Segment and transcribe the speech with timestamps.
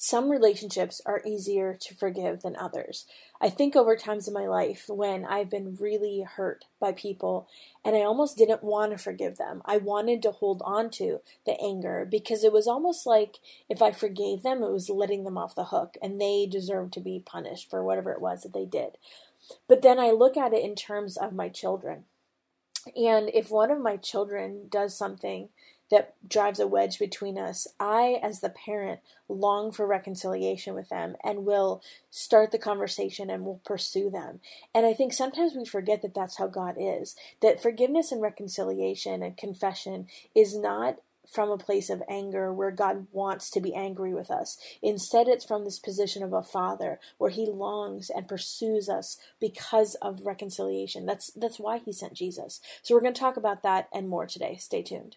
[0.00, 3.04] some relationships are easier to forgive than others.
[3.40, 7.48] I think over times in my life when I've been really hurt by people
[7.84, 9.60] and I almost didn't want to forgive them.
[9.64, 13.38] I wanted to hold on to the anger because it was almost like
[13.68, 17.00] if I forgave them, it was letting them off the hook and they deserved to
[17.00, 18.98] be punished for whatever it was that they did.
[19.66, 22.04] But then I look at it in terms of my children.
[22.96, 25.48] And if one of my children does something
[25.90, 31.16] that drives a wedge between us, I, as the parent, long for reconciliation with them
[31.24, 34.40] and will start the conversation and will pursue them.
[34.74, 39.22] And I think sometimes we forget that that's how God is, that forgiveness and reconciliation
[39.22, 44.14] and confession is not from a place of anger where God wants to be angry
[44.14, 44.56] with us.
[44.82, 49.94] Instead, it's from this position of a father where he longs and pursues us because
[49.96, 51.04] of reconciliation.
[51.04, 52.60] That's that's why he sent Jesus.
[52.82, 54.56] So we're going to talk about that and more today.
[54.58, 55.16] Stay tuned.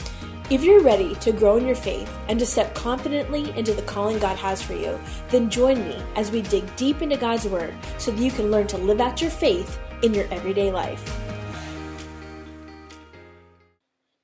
[0.51, 4.19] If you're ready to grow in your faith and to step confidently into the calling
[4.19, 4.99] God has for you,
[5.29, 8.67] then join me as we dig deep into God's Word so that you can learn
[8.67, 11.01] to live out your faith in your everyday life.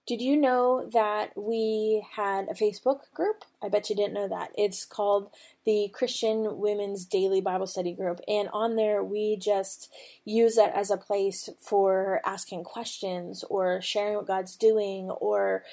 [0.06, 3.46] Did you know that we had a Facebook group?
[3.64, 4.52] I bet you didn't know that.
[4.58, 5.30] It's called
[5.66, 8.20] the Christian Women's Daily Bible Study Group.
[8.28, 9.90] And on there, we just
[10.26, 15.64] use that as a place for asking questions or sharing what God's doing or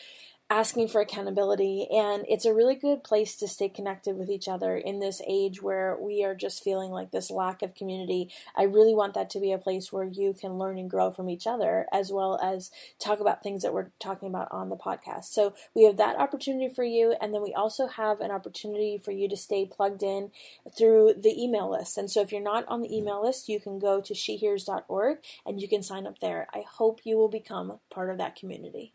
[0.54, 4.76] asking for accountability and it's a really good place to stay connected with each other
[4.76, 8.31] in this age where we are just feeling like this lack of community.
[8.54, 11.28] I really want that to be a place where you can learn and grow from
[11.28, 12.70] each other as well as
[13.00, 15.25] talk about things that we're talking about on the podcast.
[15.25, 19.10] So we have that opportunity for you and then we also have an opportunity for
[19.10, 20.31] you to stay plugged in
[20.78, 21.98] through the email list.
[21.98, 25.60] And so if you're not on the email list you can go to shehears.org and
[25.60, 26.47] you can sign up there.
[26.54, 28.93] I hope you will become part of that community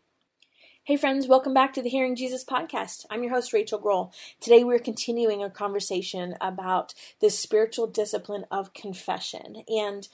[0.90, 3.06] Hey, friends, welcome back to the Hearing Jesus podcast.
[3.08, 4.12] I'm your host, Rachael Groll.
[4.40, 9.62] Today, we're continuing a conversation about the spiritual discipline of confession.
[9.68, 10.08] And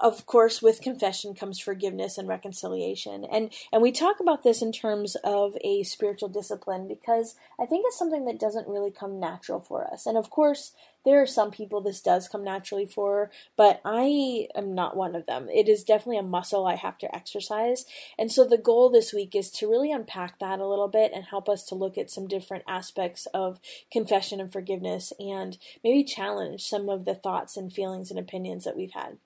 [0.00, 3.24] of course with confession comes forgiveness and reconciliation.
[3.24, 7.84] And and we talk about this in terms of a spiritual discipline because i think
[7.86, 10.06] it's something that doesn't really come natural for us.
[10.06, 10.72] And of course
[11.04, 15.26] there are some people this does come naturally for but i am not one of
[15.26, 15.48] them.
[15.52, 17.84] It is definitely a muscle i have to exercise.
[18.18, 21.24] And so the goal this week is to really unpack that a little bit and
[21.24, 23.58] help us to look at some different aspects of
[23.90, 28.76] confession and forgiveness and maybe challenge some of the thoughts and feelings and opinions that
[28.76, 29.18] we've had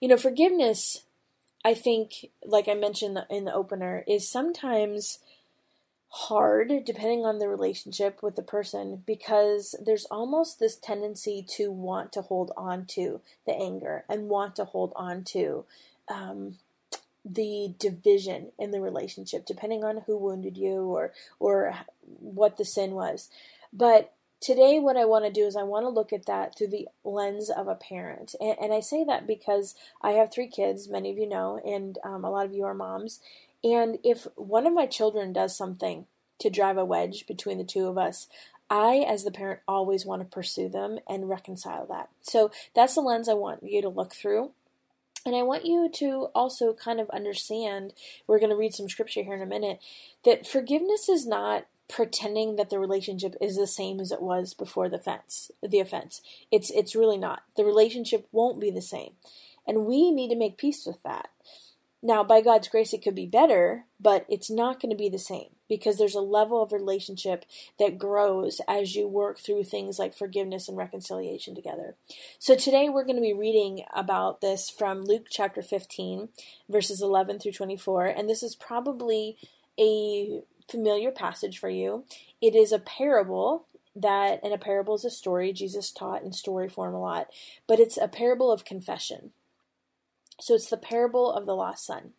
[0.00, 1.04] you know, forgiveness,
[1.64, 5.18] I think, like I mentioned in the opener, is sometimes
[6.16, 12.12] hard depending on the relationship with the person because there's almost this tendency to want
[12.12, 15.64] to hold on to the anger and want to hold on to
[16.08, 16.56] um,
[17.24, 21.74] the division in the relationship depending on who wounded you or or
[22.20, 23.28] what the sin was.
[23.72, 24.13] But
[24.44, 26.86] today what i want to do is i want to look at that through the
[27.02, 28.34] lens of a parent.
[28.38, 31.98] And, and, i say that because i have three kids many of you know and
[32.04, 33.20] um, a lot of you are moms.
[33.62, 36.04] And if one of my children does something
[36.40, 38.28] to drive a wedge between the two of us
[38.68, 42.10] i as the parent always want to pursue them and reconcile that.
[42.20, 44.50] So that's the lens i want you to look through.
[45.26, 47.94] And I want you to also kind of understand,
[48.26, 49.78] we're going to read some scripture here in a minute,
[50.26, 54.88] that forgiveness is not pretending that the relationship is the same as it was before
[54.88, 56.22] the offense the offense.
[56.50, 57.42] It's it's really not.
[57.56, 59.12] The relationship won't be the same.
[59.66, 61.28] And we need to make peace with that.
[62.02, 65.18] Now by god's grace it could be better but it's not going to be the
[65.18, 67.44] same because there's a level of relationship
[67.78, 71.96] that grows as you work through things like forgiveness and reconciliation together.
[72.38, 76.28] So today we're going to be reading about this from Luke chapter 15,
[76.68, 79.38] verses 11 through 24, and this is probably
[79.78, 82.04] a familiar passage for you.
[82.40, 83.66] It is a parable
[83.96, 87.28] that, and a parable is a story Jesus taught in story form a lot,
[87.66, 89.30] but it's a parable of confession.
[90.40, 92.12] So it's the parable of the lost son.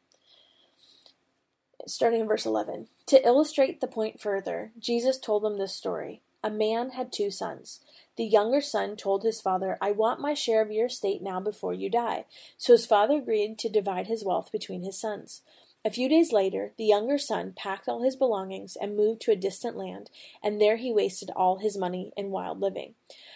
[1.88, 2.88] starting in verse 11.
[3.08, 6.22] To illustrate the point further, Jesus told them this story.
[6.44, 7.80] A man had two sons.
[8.18, 11.74] The younger son told his father, I want my share of your estate now before
[11.74, 12.26] you die.
[12.58, 15.42] So his father agreed to divide his wealth between his sons.
[15.86, 19.36] A few days later, the younger son packed all his belongings and moved to a
[19.36, 20.10] distant land,
[20.42, 22.96] and there he wasted all his money in wild living.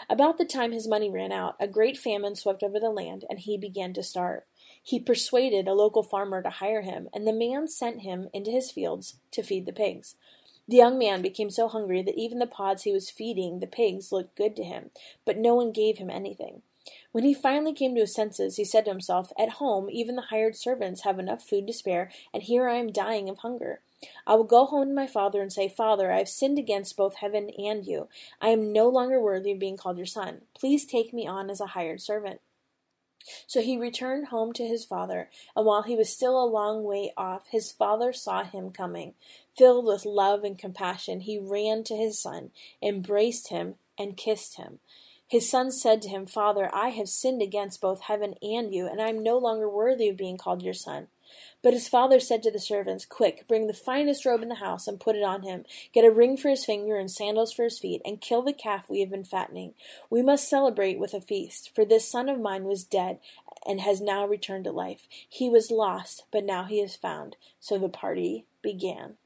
[0.09, 3.37] About the time his money ran out, a great famine swept over the land, and
[3.37, 4.41] he began to starve.
[4.81, 8.71] He persuaded a local farmer to hire him, and the man sent him into his
[8.71, 10.15] fields to feed the pigs.
[10.67, 14.11] The young man became so hungry that even the pods he was feeding the pigs
[14.11, 14.89] looked good to him,
[15.23, 16.63] but no one gave him anything.
[17.11, 20.23] When he finally came to his senses, he said to himself, At home, even the
[20.23, 23.81] hired servants have enough food to spare, and here I am dying of hunger.
[24.27, 27.15] I will go home to my father and say, Father, I have sinned against both
[27.15, 28.07] heaven and you.
[28.39, 30.41] I am no longer worthy of being called your son.
[30.57, 32.41] Please take me on as a hired servant.
[33.47, 37.11] So he returned home to his father, and while he was still a long way
[37.17, 39.15] off, his father saw him coming.
[39.57, 42.51] Filled with love and compassion, he ran to his son,
[42.81, 44.79] embraced him, and kissed him.
[45.29, 48.99] His son said to him, Father, I have sinned against both heaven and you, and
[48.99, 51.07] I am no longer worthy of being called your son.
[51.61, 54.87] But his father said to the servants, Quick, bring the finest robe in the house
[54.87, 55.65] and put it on him.
[55.93, 58.89] Get a ring for his finger and sandals for his feet, and kill the calf
[58.89, 59.75] we have been fattening.
[60.09, 63.19] We must celebrate with a feast, for this son of mine was dead
[63.67, 65.07] and has now returned to life.
[65.29, 67.35] He was lost, but now he is found.
[67.59, 69.17] So the party began.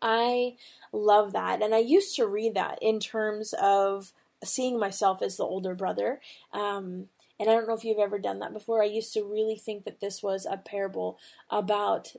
[0.00, 0.56] I
[0.92, 1.60] love that.
[1.60, 4.12] And I used to read that in terms of
[4.44, 6.20] seeing myself as the older brother.
[6.52, 7.08] Um,
[7.40, 8.82] and I don't know if you've ever done that before.
[8.82, 11.18] I used to really think that this was a parable
[11.50, 12.14] about,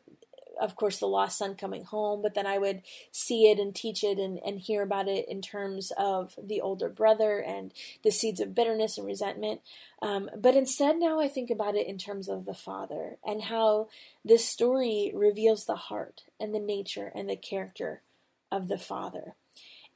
[0.62, 4.04] of course, the lost son coming home, but then I would see it and teach
[4.04, 7.74] it and, and hear about it in terms of the older brother and
[8.04, 9.60] the seeds of bitterness and resentment.
[10.02, 13.90] Um, but instead, now I think about it in terms of the father and how
[14.24, 18.04] this story reveals the heart and the nature and the character
[18.50, 19.36] of the father.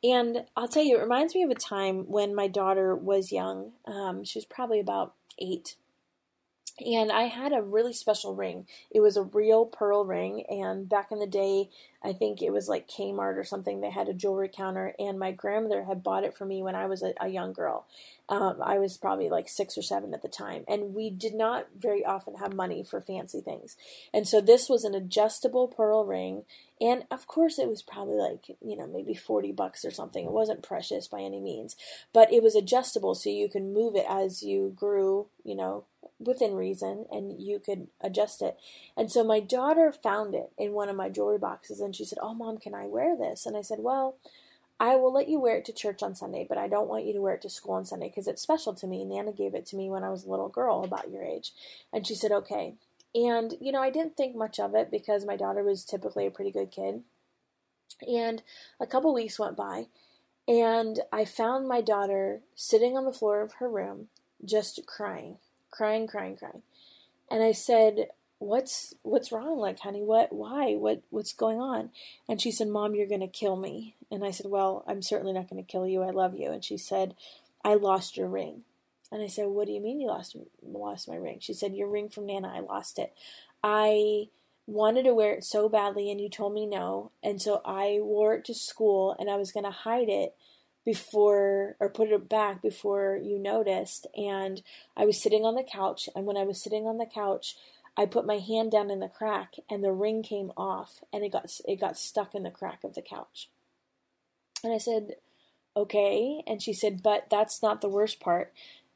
[0.03, 3.71] And I'll tell you, it reminds me of a time when my daughter was young.
[3.85, 5.77] Um, she was probably about eight.
[6.79, 8.65] And I had a really special ring.
[8.89, 10.43] It was a real pearl ring.
[10.49, 11.69] And back in the day,
[12.03, 13.79] I think it was like Kmart or something.
[13.79, 16.85] They had a jewelry counter, and my grandmother had bought it for me when I
[16.85, 17.85] was a, a young girl.
[18.27, 21.67] Um, I was probably like six or seven at the time, and we did not
[21.77, 23.77] very often have money for fancy things.
[24.13, 26.43] And so this was an adjustable pearl ring,
[26.81, 30.25] and of course it was probably like you know maybe forty bucks or something.
[30.25, 31.77] It wasn't precious by any means,
[32.11, 35.85] but it was adjustable, so you can move it as you grew, you know,
[36.25, 38.57] within reason, and you could adjust it.
[38.97, 42.19] And so my daughter found it in one of my jewelry boxes, and she said,
[42.21, 43.45] Oh, mom, can I wear this?
[43.45, 44.17] And I said, Well,
[44.79, 47.13] I will let you wear it to church on Sunday, but I don't want you
[47.13, 49.05] to wear it to school on Sunday because it's special to me.
[49.05, 51.53] Nana gave it to me when I was a little girl, about your age.
[51.91, 52.75] And she said, Okay.
[53.15, 56.31] And, you know, I didn't think much of it because my daughter was typically a
[56.31, 57.03] pretty good kid.
[58.07, 58.41] And
[58.79, 59.85] a couple weeks went by,
[60.47, 64.07] and I found my daughter sitting on the floor of her room
[64.43, 65.37] just crying,
[65.73, 66.61] crying, crying, crying.
[67.31, 68.07] And I said,
[68.39, 69.57] what's what's wrong?
[69.57, 70.75] Like honey what why?
[70.75, 71.89] What what's going on?
[72.27, 73.95] And she said mom you're going to kill me.
[74.11, 76.03] And i said well i'm certainly not going to kill you.
[76.03, 76.51] I love you.
[76.51, 77.15] And she said
[77.63, 78.63] i lost your ring.
[79.11, 81.37] And i said what do you mean you lost lost my ring?
[81.39, 82.51] She said your ring from nana.
[82.53, 83.13] I lost it.
[83.63, 84.27] I
[84.65, 87.11] wanted to wear it so badly and you told me no.
[87.23, 90.35] And so i wore it to school and i was going to hide it
[90.85, 94.61] before or put it back before you noticed and
[94.97, 97.55] i was sitting on the couch and when i was sitting on the couch
[97.95, 101.31] I put my hand down in the crack and the ring came off and it
[101.31, 103.49] got it got stuck in the crack of the couch.
[104.63, 105.17] And I said,
[105.77, 108.53] "Okay." And she said, "But that's not the worst part."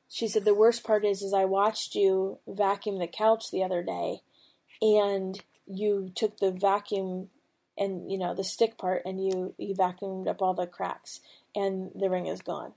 [0.09, 3.83] She said, "The worst part is is I watched you vacuum the couch the other
[3.83, 4.21] day
[4.81, 7.29] and you took the vacuum
[7.77, 11.19] and you know the stick part and you you vacuumed up all the cracks
[11.57, 12.73] and the ring is gone."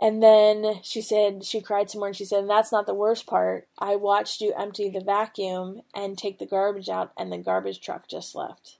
[0.00, 3.26] And then she said, she cried some more and she said, that's not the worst
[3.26, 3.66] part.
[3.78, 8.06] I watched you empty the vacuum and take the garbage out, and the garbage truck
[8.06, 8.76] just left.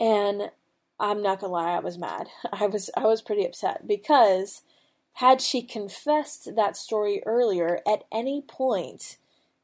[0.00, 0.50] And
[0.98, 2.28] I'm not gonna lie, I was mad.
[2.52, 4.62] I was I was pretty upset because
[5.14, 9.18] had she confessed that story earlier at any point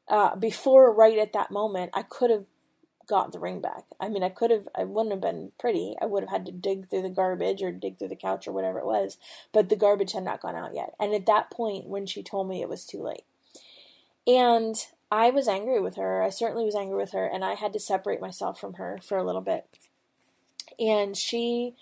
[0.07, 2.45] uh, before, right at that moment, I could have
[3.07, 3.83] got the ring back.
[3.99, 5.95] I mean, I could have, I wouldn't have been pretty.
[6.01, 8.51] I would have had to dig through the garbage or dig through the couch or
[8.51, 9.17] whatever it was,
[9.51, 10.93] but the garbage had not gone out yet.
[10.99, 13.23] And at that point, when she told me it was too late.
[14.27, 14.75] And
[15.11, 16.23] I was angry with her.
[16.23, 19.17] I certainly was angry with her, and I had to separate myself from her for
[19.17, 19.65] a little bit.
[20.79, 21.75] And she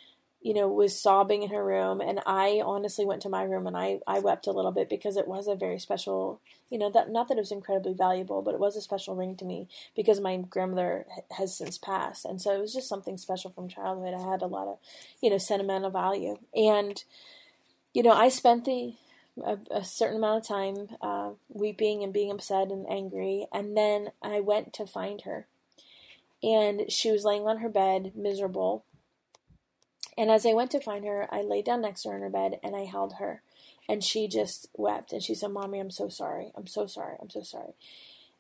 [0.44, 2.02] you know, was sobbing in her room.
[2.02, 5.16] And I honestly went to my room and I, I wept a little bit because
[5.16, 8.54] it was a very special, you know, that not that it was incredibly valuable, but
[8.54, 11.06] it was a special ring to me because my grandmother
[11.38, 12.26] has since passed.
[12.26, 14.14] And so it was just something special from childhood.
[14.14, 14.80] I had a lot of,
[15.22, 16.38] you know, sentimental value.
[16.54, 17.02] And,
[17.94, 18.96] you know, I spent the,
[19.42, 23.48] a, a certain amount of time uh, weeping and being upset and angry.
[23.54, 25.48] And then I went to find her.
[26.44, 28.84] And she was laying on her bed, miserable
[30.18, 32.30] and as I went to find her, I laid down next to her in her
[32.30, 33.42] bed and I held her.
[33.90, 36.52] And she just wept and she said, Mommy, I'm so sorry.
[36.56, 37.16] I'm so sorry.
[37.22, 37.74] I'm so sorry.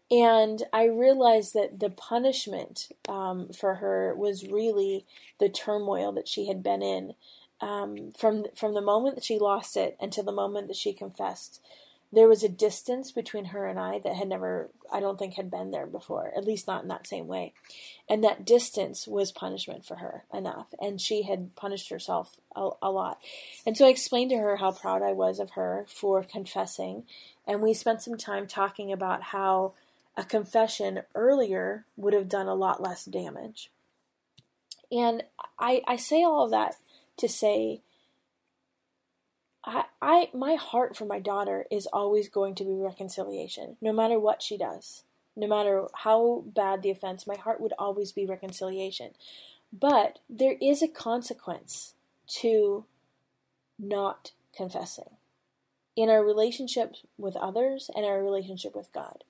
[0.09, 5.05] And I realized that the punishment um, for her was really
[5.39, 7.13] the turmoil that she had been in
[7.61, 11.61] um, from from the moment that she lost it until the moment that she confessed
[12.13, 15.49] there was a distance between her and I that had never, I don't think, had
[15.49, 17.53] been there before, at least not in that same way.
[18.07, 20.67] And that distance was punishment for her enough.
[20.79, 23.19] And she had punished herself a, a lot.
[23.65, 27.05] And so I explained to her how proud I was of her for confessing.
[27.47, 29.73] And we spent some time talking about how
[30.15, 33.71] a confession earlier would have done a lot less damage.
[34.91, 35.23] And
[35.57, 36.75] I, I say all of that
[37.17, 37.81] to say
[39.63, 44.19] I, I my heart for my daughter is always going to be reconciliation, no matter
[44.19, 45.03] what she does.
[45.35, 49.11] No matter how bad the offense, my heart would always be reconciliation.
[49.71, 51.95] But there is a consequence
[52.41, 52.85] to
[53.79, 55.17] not confessing
[55.95, 59.23] in our relationship with others and our relationship with God.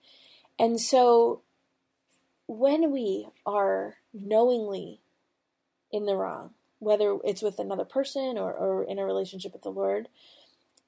[0.59, 1.41] And so
[2.47, 4.99] when we are knowingly
[5.91, 6.51] in the wrong,
[6.83, 10.07] whether it's with another person or, or in a relationship with the Lord,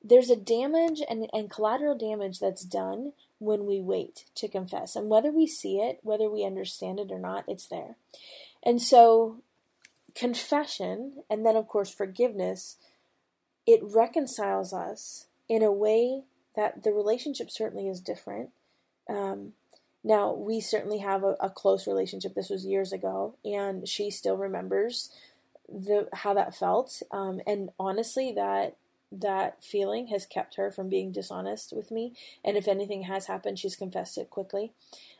[0.04, 4.96] there's a damage and, and collateral damage that's done when we wait to confess.
[4.96, 7.96] And whether we see it, whether we understand it or not, it's there.
[8.64, 9.42] And so,
[10.14, 12.78] confession, and then of course forgiveness,
[13.66, 16.24] it reconciles us in a way
[16.56, 18.50] that the relationship certainly is different.
[19.10, 19.54] Um,
[20.04, 22.36] now, we certainly have a, a, close relationship.
[22.36, 25.10] This was years ago, and she still remembers
[25.70, 27.02] the how that felt.
[27.12, 28.78] Um, and honestly, that
[29.12, 32.14] that feeling has kept her from being dishonest with me.
[32.44, 34.74] And if anything has happened, she's confessed it quickly.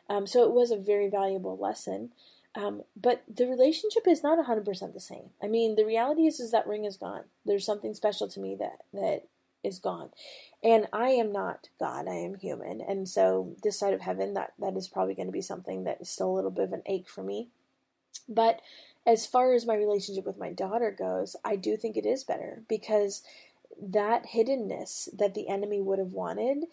[0.08, 2.10] Um, so it was a very valuable lesson.
[2.54, 5.30] Um, but the relationship is not 100% the same.
[5.42, 7.24] I mean, the reality is, is that ring is gone.
[7.44, 9.24] There's something special to me that, that
[9.62, 10.10] is gone.
[10.62, 12.80] And I am not God, I am human.
[12.80, 16.00] And so this side of heaven, that, that is probably going to be something that
[16.00, 17.48] is still a little bit of an ache for me.
[18.26, 18.60] But
[19.06, 22.62] as far as my relationship with my daughter goes, I do think it is better
[22.68, 23.22] because
[23.80, 26.64] that hiddenness that the enemy would have wanted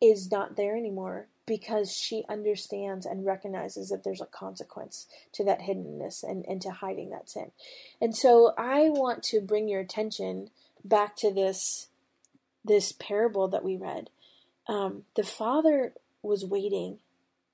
[0.00, 5.60] is not there anymore because she understands and recognizes that there's a consequence to that
[5.60, 7.50] hiddenness and, and to hiding that sin.
[8.00, 10.50] And so I want to bring your attention
[10.84, 11.88] back to this
[12.64, 14.10] this parable that we read.
[14.68, 16.98] Um, the father was waiting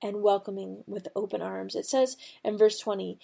[0.03, 1.75] and welcoming with open arms.
[1.75, 3.19] It says in verse 20,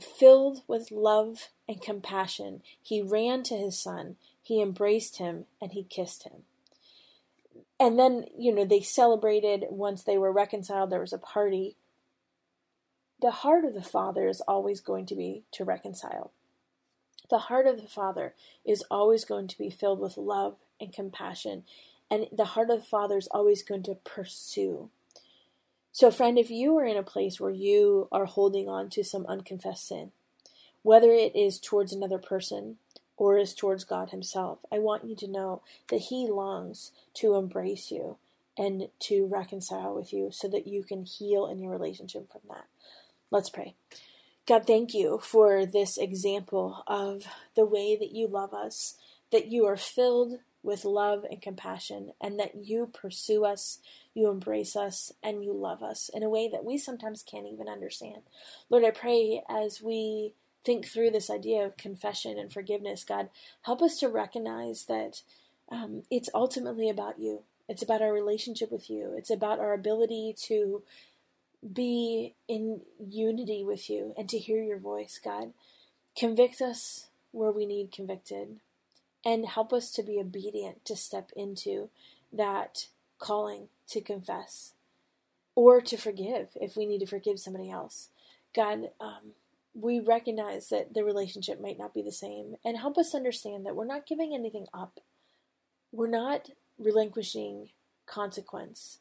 [0.00, 4.16] Filled with love and compassion, he ran to his son.
[4.42, 6.44] He embraced him and he kissed him.
[7.78, 11.76] And then, you know, they celebrated once they were reconciled, there was a party.
[13.20, 16.32] The heart of the Father is always going to be to reconcile.
[17.28, 21.64] The heart of the Father is always going to be filled with love and compassion.
[22.10, 24.90] And the heart of the Father is always going to pursue.
[25.96, 29.24] So, friend, if you are in a place where you are holding on to some
[29.24, 30.12] unconfessed sin,
[30.82, 32.76] whether it is towards another person
[33.16, 37.90] or is towards God Himself, I want you to know that He longs to embrace
[37.90, 38.18] you
[38.58, 42.66] and to reconcile with you so that you can heal in your relationship from that.
[43.30, 43.74] Let's pray.
[44.46, 47.24] God, thank you for this example of
[47.54, 48.96] the way that you love us,
[49.32, 53.78] that you are filled with love and compassion, and that you pursue us,
[54.14, 57.68] you embrace us, and you love us in a way that we sometimes can't even
[57.68, 58.22] understand.
[58.68, 60.32] Lord, I pray as we
[60.64, 63.28] think through this idea of confession and forgiveness, God,
[63.62, 65.22] help us to recognize that
[65.70, 67.44] um, it's ultimately about you.
[67.68, 69.14] It's about our relationship with you.
[69.16, 70.82] It's about our ability to
[71.72, 75.52] be in unity with you and to hear your voice, God.
[76.16, 78.56] Convict us where we need convicted
[79.26, 81.90] and help us to be obedient to step into
[82.32, 82.86] that
[83.18, 84.72] calling to confess
[85.56, 88.10] or to forgive if we need to forgive somebody else.
[88.54, 89.32] God, um,
[89.74, 93.74] we recognize that the relationship might not be the same and help us understand that
[93.74, 95.00] we're not giving anything up.
[95.90, 97.70] We're not relinquishing
[98.06, 99.00] consequence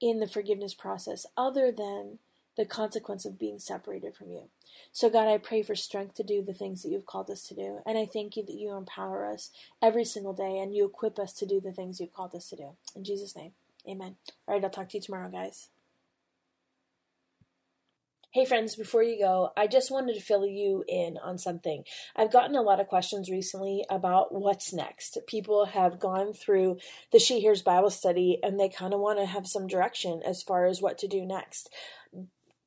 [0.00, 2.20] in the forgiveness process other than
[2.56, 4.48] the consequence of being separated from you.
[4.92, 7.54] So, God, I pray for strength to do the things that you've called us to
[7.54, 7.80] do.
[7.86, 11.32] And I thank you that you empower us every single day and you equip us
[11.34, 12.70] to do the things you've called us to do.
[12.94, 13.52] In Jesus' name,
[13.88, 14.16] amen.
[14.46, 15.68] All right, I'll talk to you tomorrow, guys.
[18.32, 21.82] Hey friends, before you go, I just wanted to fill you in on something.
[22.14, 25.18] I've gotten a lot of questions recently about what's next.
[25.26, 26.78] People have gone through
[27.10, 30.44] the She Hears Bible study and they kind of want to have some direction as
[30.44, 31.70] far as what to do next.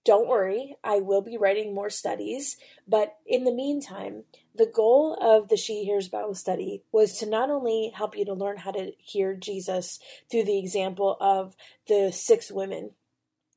[0.05, 2.57] Don't worry, I will be writing more studies,
[2.87, 7.49] but in the meantime, the goal of the She Hears Bible study was to not
[7.49, 11.55] only help you to learn how to hear Jesus through the example of
[11.87, 12.91] the six women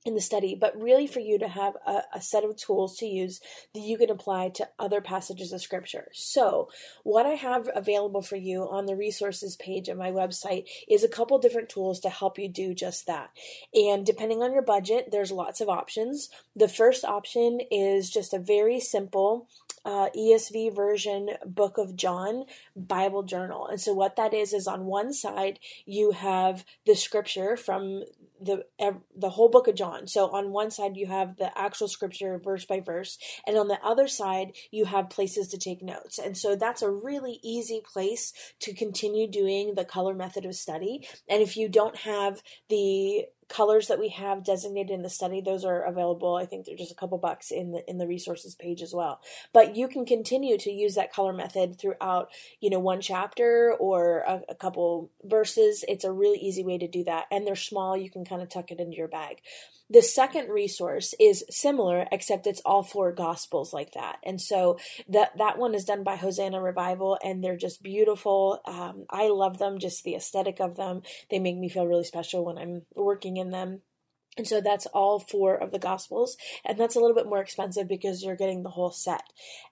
[0.07, 3.07] in the study, but really for you to have a, a, set of tools to
[3.07, 3.41] use
[3.75, 6.09] that you can apply to other passages of scripture.
[6.13, 6.69] So,
[7.03, 11.09] what I have available for you on the resources page of my website is a
[11.09, 13.31] couple different tools to help you do just that.
[13.75, 16.31] And depending on your budget, there's lots of options.
[16.55, 19.49] The first option is just a very simple
[19.85, 22.45] uh, ESV version Book of John
[22.75, 23.67] Bible journal.
[23.67, 28.05] And so, what that is, is on one side, you have the scripture from
[28.41, 28.65] the
[29.17, 30.07] the whole book of John.
[30.07, 33.79] So on one side you have the actual scripture verse by verse, and on the
[33.83, 36.19] other side you have places to take notes.
[36.19, 41.07] And so that's a really easy place to continue doing the color method of study.
[41.29, 45.65] And if you don't have the colors that we have designated in the study those
[45.65, 48.83] are available i think they're just a couple bucks in the in the resources page
[48.83, 49.21] as well.
[49.53, 54.21] But you can continue to use that color method throughout you know one chapter or
[54.21, 55.85] a, a couple verses.
[55.89, 57.27] It's a really easy way to do that.
[57.31, 59.41] And they're small you can kind of tuck it into your bag
[59.89, 64.19] the second resource is similar, except it's all four gospels like that.
[64.25, 64.79] And so
[65.09, 68.61] that that one is done by Hosanna Revival, and they're just beautiful.
[68.67, 71.03] Um, I love them, just the aesthetic of them.
[71.31, 73.83] They make me feel really special when I'm working in them.
[74.37, 76.37] And so that's all four of the Gospels.
[76.65, 79.23] And that's a little bit more expensive because you're getting the whole set.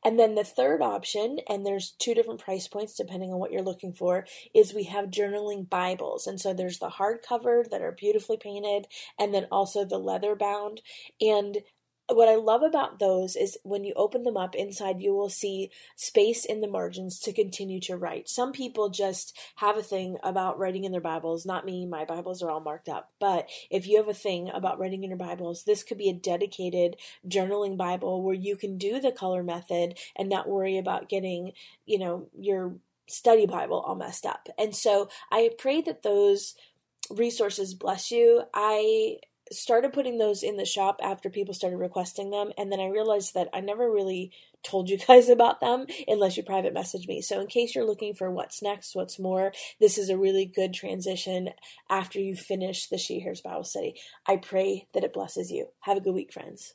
[0.04, 3.62] And then the third option, and there's two different price points depending on what you're
[3.62, 6.26] looking for, is we have journaling Bibles.
[6.26, 8.86] And so there's the hardcover that are beautifully painted,
[9.18, 10.80] and then also the leather bound.
[11.20, 11.58] And
[12.08, 15.70] what I love about those is when you open them up inside, you will see
[15.96, 18.28] space in the margins to continue to write.
[18.28, 21.46] Some people just have a thing about writing in their Bibles.
[21.46, 23.10] Not me, my Bibles are all marked up.
[23.18, 26.14] But if you have a thing about writing in your Bibles, this could be a
[26.14, 31.52] dedicated journaling Bible where you can do the color method and not worry about getting,
[31.86, 32.76] you know, your
[33.06, 34.48] study Bible all messed up.
[34.58, 36.54] And so I pray that those
[37.10, 38.42] resources bless you.
[38.52, 39.18] I
[39.52, 43.34] started putting those in the shop after people started requesting them and then i realized
[43.34, 44.30] that i never really
[44.64, 47.20] told you guys about them unless you private message me.
[47.20, 50.74] So in case you're looking for what's next what's more this is a really good
[50.74, 51.50] transition
[51.88, 53.94] after you finish the she hears bible study.
[54.26, 55.68] I pray that it blesses you.
[55.80, 56.74] Have a good week friends